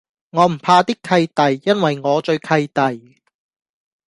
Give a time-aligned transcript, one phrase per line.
[0.31, 3.21] 我唔怕啲契弟，因為我最契弟